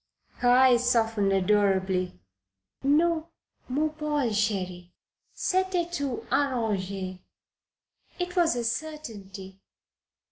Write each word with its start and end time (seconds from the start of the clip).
Her 0.37 0.49
eyes 0.49 0.89
softened 0.89 1.31
adorably. 1.31 2.19
"Non, 2.81 3.25
mon 3.69 3.91
Paul, 3.91 4.31
cheri. 4.33 4.93
C'etait 5.35 5.91
tout 5.91 6.25
arrange. 6.31 7.19
It 8.17 8.35
was 8.35 8.55
a 8.55 8.63
certainty." 8.63 9.59